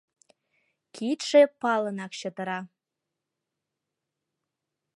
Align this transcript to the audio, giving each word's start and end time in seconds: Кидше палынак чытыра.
Кидше 0.95 1.41
палынак 1.59 2.11
чытыра. 2.19 2.59